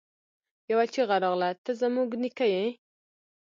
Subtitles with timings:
[0.71, 1.49] يوه چيغه راغله!
[1.63, 2.65] ته زموږ نيکه يې!